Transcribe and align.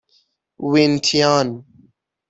وین 0.71 0.93
تیان 1.05 1.47